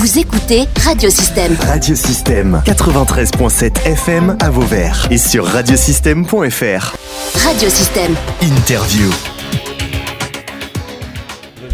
[0.00, 1.54] Vous écoutez Radiosystème.
[1.60, 6.96] Radiosystème 93.7 FM à Vauvert et sur radiosystème.fr.
[7.44, 8.14] Radiosystème.
[8.40, 9.10] Interview.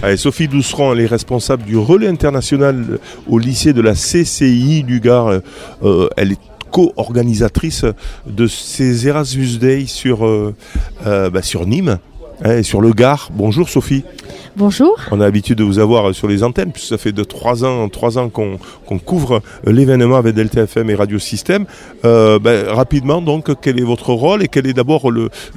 [0.03, 4.99] Allez, Sophie Douceran, elle est responsable du relais international au lycée de la CCI du
[4.99, 5.29] Gard.
[5.85, 6.41] Euh, elle est
[6.73, 7.85] co-organisatrice
[8.27, 10.53] de ces Erasmus Day sur, euh,
[11.07, 11.99] euh, bah, sur Nîmes
[12.45, 13.29] hein, et sur le Gard.
[13.33, 14.03] Bonjour Sophie.
[14.57, 14.97] Bonjour.
[15.11, 17.89] On a l'habitude de vous avoir sur les antennes, puisque ça fait de trois ans,
[17.91, 18.59] trois ans qu'on
[18.99, 21.67] couvre l'événement avec Delta FM et Radio Système.
[22.07, 25.11] Euh, ben, rapidement, donc, quel est votre rôle et quel est d'abord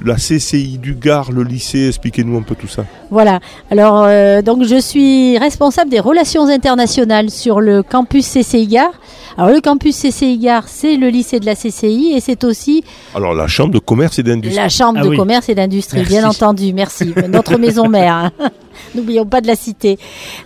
[0.04, 1.88] la CCI du Gard, le lycée?
[1.88, 2.84] Expliquez-nous un peu tout ça.
[3.10, 3.40] Voilà.
[3.70, 8.92] Alors, euh, donc, je suis responsable des relations internationales sur le campus CCI Gare.
[9.38, 13.32] Alors, le campus CCI Gare, c'est le lycée de la CCI et c'est aussi Alors,
[13.32, 14.60] la chambre de commerce et d'industrie.
[14.62, 15.16] la chambre Ah de oui.
[15.16, 16.74] commerce et d'industrie, bien entendu.
[16.74, 17.14] Merci.
[17.30, 18.30] Notre maison mère.
[18.94, 19.98] N'oublions pas de la citer.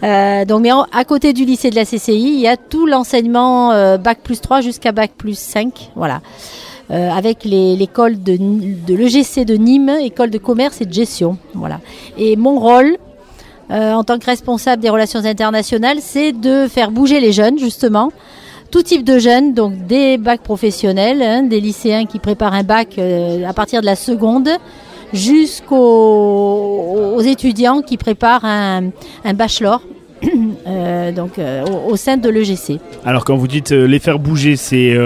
[0.02, 3.72] Euh, donc, mais à côté du lycée de la CCI, il y a tout l'enseignement
[3.72, 5.90] euh, bac plus 3 jusqu'à bac plus 5.
[5.96, 6.20] Voilà.
[6.90, 8.36] Euh, avec l'école de,
[8.88, 11.38] l'EGC de Nîmes, école de commerce et de gestion.
[11.54, 11.80] Voilà.
[12.18, 12.96] Et mon rôle,
[13.70, 18.12] en tant que responsable des relations internationales, c'est de faire bouger les jeunes, justement.
[18.70, 22.98] Tout type de jeunes, donc des bacs professionnels, hein, des lycéens qui préparent un bac
[22.98, 24.50] à partir de la seconde,
[25.14, 28.90] jusqu'aux aux étudiants qui préparent un,
[29.24, 29.80] un bachelor,
[30.66, 32.78] euh, donc euh, au, au sein de l'EGC.
[33.04, 34.96] Alors quand vous dites euh, les faire bouger, c'est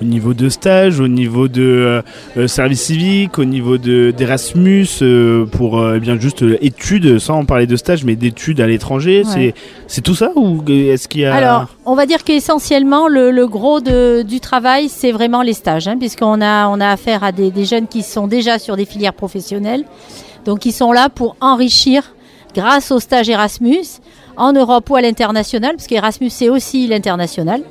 [0.00, 2.02] au niveau de stage, au niveau de
[2.46, 7.76] service civique, au niveau de d'Erasmus euh, pour eh bien juste études, sans parler de
[7.76, 9.22] stage, mais d'études à l'étranger.
[9.24, 9.30] Ouais.
[9.32, 9.54] C'est
[9.86, 13.46] c'est tout ça ou est-ce qu'il y a Alors, on va dire qu'essentiellement, le, le
[13.46, 17.30] gros de- du travail, c'est vraiment les stages, hein, puisqu'on a, on a affaire à
[17.32, 19.84] des, des jeunes qui sont déjà sur des filières professionnelles,
[20.44, 22.14] donc ils sont là pour enrichir,
[22.56, 23.84] grâce au stage Erasmus,
[24.36, 27.62] en Europe ou à l'international, parce qu'Erasmus, c'est aussi l'international.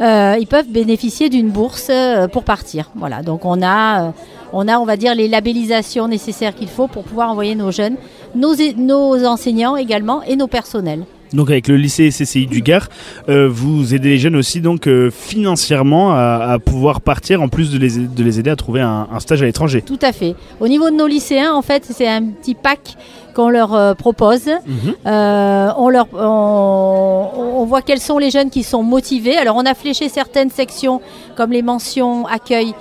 [0.00, 2.90] Euh, ils peuvent bénéficier d'une bourse euh, pour partir.
[2.96, 4.10] Voilà, donc on a, euh,
[4.52, 7.96] on a, on va dire, les labellisations nécessaires qu'il faut pour pouvoir envoyer nos jeunes,
[8.34, 11.04] nos, nos enseignants également et nos personnels.
[11.32, 12.88] donc avec le lycée CCI du Gard,
[13.30, 17.70] euh, vous aidez les jeunes aussi donc euh, financièrement à, à pouvoir partir en plus
[17.72, 19.80] de les, de les aider à trouver un, un stage à l'étranger.
[19.80, 20.34] Tout à fait.
[20.60, 22.96] Au niveau de nos lycéens, en fait, c'est un petit pack
[23.36, 24.46] qu'on leur euh, propose.
[24.46, 24.94] Mhm.
[25.06, 29.36] Euh, on, leur, on, on voit quels sont les jeunes qui sont motivés.
[29.36, 31.02] Alors, on a fléché certaines sections,
[31.36, 32.74] comme les mentions accueil,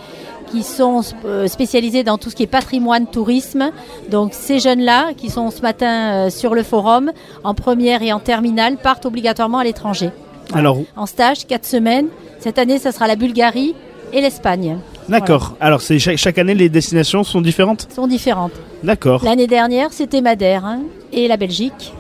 [0.52, 3.72] qui sont euh, spécialisées dans tout ce qui est patrimoine, tourisme.
[4.10, 7.12] Donc, ces jeunes-là, qui sont ce matin sur le forum,
[7.44, 10.12] en première et en terminale, partent obligatoirement à l'étranger.
[10.54, 12.08] Alors En stage, quatre semaines.
[12.40, 13.76] Cette année, ça sera la Bulgarie
[14.14, 14.78] et l'Espagne.
[15.10, 15.56] D'accord.
[15.60, 17.88] Alors c'est chaque, chaque année les destinations sont différentes?
[17.94, 18.54] Sont différentes.
[18.84, 19.24] D'accord.
[19.24, 21.94] L'année dernière, c'était Madère hein, et la Belgique.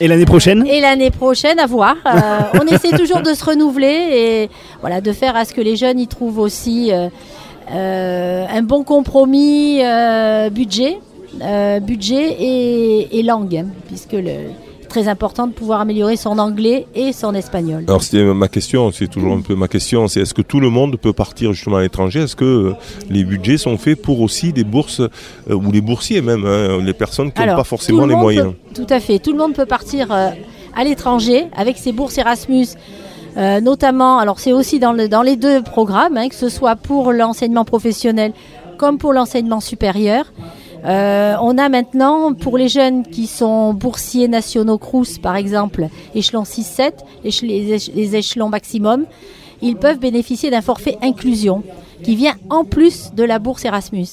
[0.00, 0.66] Et l'année prochaine?
[0.66, 1.96] Et l'année prochaine, à voir.
[2.06, 5.76] Euh, on essaie toujours de se renouveler et voilà, de faire à ce que les
[5.76, 7.08] jeunes y trouvent aussi euh,
[7.70, 9.80] euh, un bon compromis
[10.50, 10.98] budget,
[11.82, 14.50] budget et, et langue, hein, puisque le
[14.94, 17.82] très important de pouvoir améliorer son anglais et son espagnol.
[17.88, 20.70] Alors c'était ma question, c'est toujours un peu ma question, c'est est-ce que tout le
[20.78, 22.20] monde peut partir justement à l'étranger?
[22.24, 22.72] Est-ce que euh,
[23.10, 26.94] les budgets sont faits pour aussi des bourses euh, ou les boursiers même, hein, les
[27.04, 28.52] personnes qui n'ont pas forcément le les moyens?
[28.52, 29.18] peut- tout à fait.
[29.18, 30.30] Tout le monde peut partir euh,
[30.76, 32.68] à l'étranger avec ses bourses Erasmus.
[33.36, 36.76] euh, notamment, alors c'est aussi dans, le- dans les deux programmes, hein, que ce soit
[36.76, 38.30] pour l'enseignement professionnel
[38.78, 40.24] comme pour l'enseignement supérieur.
[40.84, 46.42] Euh, on a maintenant, pour les jeunes qui sont boursiers nationaux Crous, par exemple, échelon
[46.44, 46.92] 6-7,
[47.24, 49.06] éche- les éche- les échelons maximum,
[49.62, 51.62] ils peuvent bénéficier d'un forfait inclusion
[52.02, 54.06] qui vient en plus de la bourse Erasmus.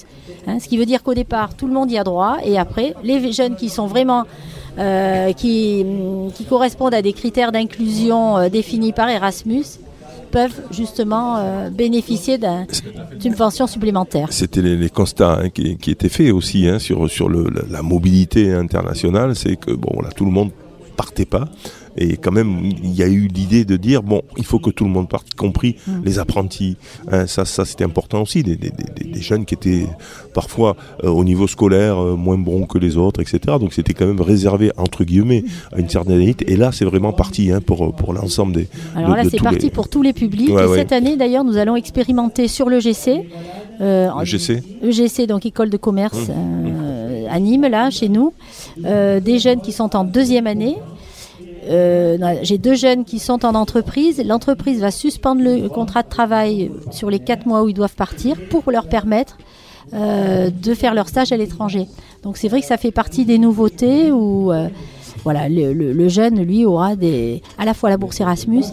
[0.47, 2.95] Hein, ce qui veut dire qu'au départ, tout le monde y a droit et après,
[3.03, 4.23] les jeunes qui sont vraiment
[4.79, 5.85] euh, qui,
[6.35, 9.65] qui correspondent à des critères d'inclusion euh, définis par Erasmus
[10.31, 12.65] peuvent justement euh, bénéficier d'un-
[13.19, 14.27] d'une pension supplémentaire.
[14.31, 19.55] C'était les, constats hein, qui, étaient faits aussi hein, sur, sur la mobilité internationale, c'est
[19.57, 20.51] que bon, là, tout le monde
[20.95, 21.45] partait pas.
[21.97, 24.83] Et quand même, il y a eu l'idée de dire bon, il faut que tout
[24.85, 25.91] le monde parte, y compris Mm.
[26.05, 26.77] les apprentis.
[27.11, 28.43] Hein, ça, ça c'était important aussi.
[28.43, 29.85] Des, des, des, des jeunes qui étaient
[30.33, 33.57] parfois euh, au niveau scolaire euh, moins bons que les autres, etc.
[33.59, 35.43] Donc c'était quand même réservé entre guillemets
[35.73, 36.43] à une certaine élite.
[36.47, 38.67] Et là, c'est vraiment parti hein, pour pour l'ensemble des.
[38.95, 40.49] Alors de- là, de c'est parti les- pour tous les publics.
[40.53, 40.77] Ouais, et ouais.
[40.79, 43.21] cette année, d'ailleurs, nous allons expérimenter sur le GC.
[43.81, 44.61] euh, en- GC.
[44.83, 48.33] EGC, donc école de commerce euh, à Nîmes, là, chez nous.
[48.77, 50.75] Des jeunes qui sont en deuxième année.
[51.63, 54.21] Euh, J'ai deux jeunes qui sont en entreprise.
[54.25, 58.37] L'entreprise va suspendre le contrat de travail sur les quatre mois où ils doivent partir
[58.49, 59.37] pour leur permettre
[59.93, 61.87] euh, de faire leur stage à l'étranger.
[62.23, 64.67] Donc c'est vrai que ça fait partie des nouveautés où euh,
[65.23, 66.93] voilà, le, jeune, lui, aura
[67.57, 68.63] à la fois la bourse Erasmus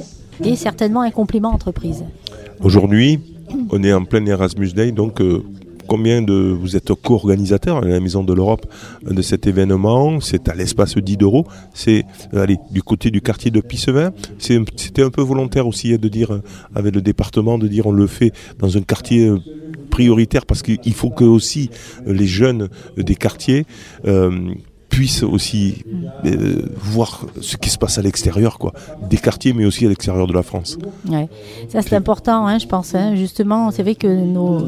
[0.44, 2.04] et certainement un complément entreprise.
[2.60, 3.20] Aujourd'hui,
[3.70, 5.20] on est en plein Erasmus Day, donc
[5.88, 8.66] combien de vous êtes co-organisateur à la Maison de l'Europe
[9.06, 10.20] euh, de cet événement?
[10.20, 11.46] C'est à l'espace 10 d'euros.
[11.74, 12.04] C'est
[12.34, 14.12] euh, du côté du quartier de Pissevin.
[14.38, 16.42] C'était un peu volontaire aussi euh, de dire euh,
[16.74, 19.32] avec le département de dire on le fait dans un quartier
[19.90, 21.70] prioritaire parce qu'il faut que aussi
[22.06, 23.64] les jeunes des quartiers
[24.98, 25.84] puissent aussi
[26.26, 28.72] euh, voir ce qui se passe à l'extérieur, quoi,
[29.08, 30.76] des quartiers, mais aussi à l'extérieur de la France.
[31.08, 31.28] Ouais.
[31.68, 32.96] Ça c'est important, hein, je pense.
[32.96, 33.14] hein.
[33.14, 34.58] Justement, c'est vrai que nos,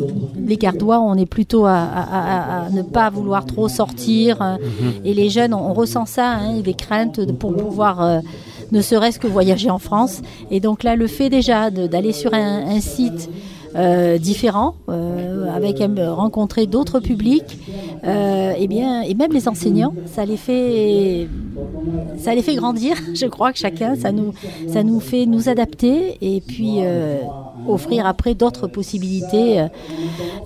[0.51, 4.41] les gardois, on est plutôt à, à- à- à ne pas vouloir trop sortir.
[4.41, 4.59] hein.
[5.05, 8.21] Et les jeunes, on, on ressent ça, hein, des craintes pour pouvoir euh,
[8.71, 10.23] ne serait-ce que voyager en France.
[10.53, 13.29] Et donc là, le fait déjà d'aller sur un, un site
[13.77, 15.77] euh, différent, euh, avec
[16.25, 17.53] rencontrer d'autres publics,
[18.05, 21.29] euh, et bien, et même les enseignants, ça les fait,
[22.19, 22.97] ça les fait grandir.
[23.15, 24.33] Je crois que chacun, ça nous,
[24.69, 27.19] ça nous fait nous adapter et puis euh,
[27.69, 29.67] offrir après d'autres possibilités euh,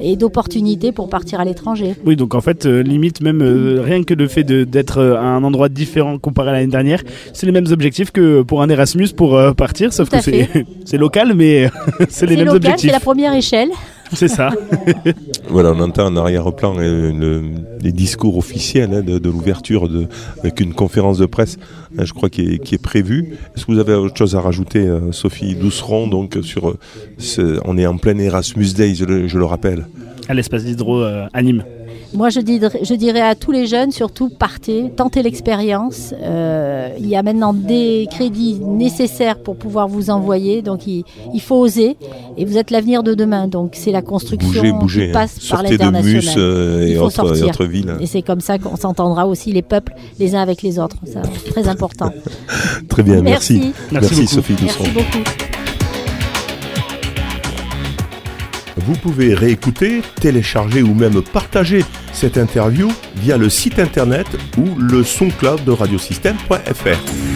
[0.00, 1.94] et d'opportunités pour partir à l'étranger.
[2.04, 6.18] Oui, donc en fait, limite même rien que le fait d'être à un endroit différent
[6.18, 7.02] comparé à l'année dernière,
[7.32, 10.16] c'est les mêmes objectifs que pour un Erasmus pour partir, sauf que
[10.84, 11.70] c'est local, mais
[12.08, 12.92] c'est les mêmes local, c'est objectifs.
[12.92, 13.70] la première échelle.
[14.14, 14.50] C'est ça.
[15.50, 17.42] Voilà, on entend en arrière-plan le-
[17.82, 19.88] les discours officiels hein, de, de l'ouverture
[20.40, 21.58] avec une conférence de presse,
[21.98, 23.34] hein, je crois, qui est, qui est prévue.
[23.54, 27.76] Est-ce que vous avez autre chose à rajouter, euh, Sophie Douceron donc, sur, euh, On
[27.76, 29.04] est en plein Erasmus Day, je
[29.38, 29.86] le rappelle.
[30.28, 31.64] À l'espace d'hydro euh, à Nîmes.
[32.14, 36.14] Moi, je dirais, je dirais à tous les jeunes, surtout partez, tentez l'expérience.
[36.22, 41.02] Euh, il y a maintenant des crédits nécessaires pour pouvoir vous envoyer, donc il,
[41.34, 41.96] il faut oser.
[42.36, 45.04] Et vous êtes l'avenir de demain, donc c'est la construction Bougez, bougez.
[45.06, 45.12] qui hein.
[45.12, 46.34] passe par Sortez de Mus l'international.
[46.38, 50.36] euh, Il et, faut autres, et c'est comme ça qu'on s'entendra aussi les peuples les
[50.36, 50.96] uns avec les autres.
[51.04, 52.12] C'est très important.
[52.88, 53.72] Très bien, merci.
[53.90, 54.26] Merci beaucoup.
[54.28, 54.54] Sophie.
[54.62, 55.53] Merci beaucoup.
[58.86, 64.26] Vous pouvez réécouter, télécharger ou même partager cette interview via le site internet
[64.58, 67.33] ou le SoundCloud de radiosystème.fr.